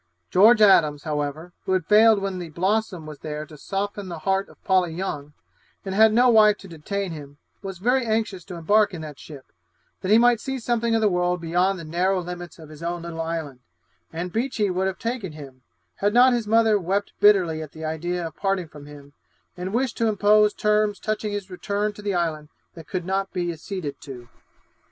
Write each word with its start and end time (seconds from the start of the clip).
George 0.31 0.61
Adams, 0.63 1.03
however, 1.03 1.53
who 1.65 1.73
had 1.73 1.85
failed 1.85 2.23
when 2.23 2.39
the 2.39 2.49
Blossom 2.49 3.05
was 3.05 3.19
there 3.19 3.45
to 3.45 3.55
soften 3.55 4.09
the 4.09 4.17
heart 4.25 4.49
of 4.49 4.63
Polly 4.63 4.91
Young, 4.91 5.33
and 5.85 5.93
had 5.93 6.11
no 6.11 6.27
wife 6.27 6.57
to 6.57 6.67
detain 6.67 7.11
him, 7.11 7.37
was 7.61 7.77
very 7.77 8.03
anxious 8.03 8.43
to 8.45 8.55
embark 8.55 8.95
in 8.95 9.01
that 9.01 9.19
ship, 9.19 9.51
that 10.01 10.09
he 10.09 10.17
might 10.17 10.39
see 10.39 10.57
something 10.57 10.95
of 10.95 11.01
the 11.01 11.07
world 11.07 11.39
beyond 11.39 11.77
the 11.77 11.83
narrow 11.83 12.19
limits 12.19 12.57
of 12.57 12.69
his 12.69 12.81
own 12.81 13.03
little 13.03 13.21
island; 13.21 13.59
and 14.11 14.33
Beechey 14.33 14.71
would 14.71 14.87
have 14.87 14.97
taken 14.97 15.33
him, 15.33 15.61
had 15.97 16.15
not 16.15 16.33
his 16.33 16.47
mother 16.47 16.79
wept 16.79 17.13
bitterly 17.19 17.61
at 17.61 17.71
the 17.71 17.85
idea 17.85 18.25
of 18.25 18.35
parting 18.35 18.67
from 18.67 18.87
him, 18.87 19.13
and 19.55 19.71
wished 19.71 19.97
to 19.97 20.07
impose 20.07 20.51
terms 20.55 20.97
touching 20.99 21.31
his 21.31 21.51
return 21.51 21.93
to 21.93 22.01
the 22.01 22.15
island, 22.15 22.49
that 22.73 22.87
could 22.87 23.05
not 23.05 23.31
be 23.33 23.51
acceded 23.51 24.01
to. 24.01 24.27